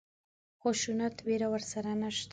خشونت 0.61 1.15
وېره 1.27 1.47
ورسره 1.53 1.91
نشته. 2.01 2.29